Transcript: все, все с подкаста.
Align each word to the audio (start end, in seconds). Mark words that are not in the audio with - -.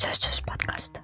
все, 0.00 0.10
все 0.12 0.32
с 0.32 0.40
подкаста. 0.40 1.02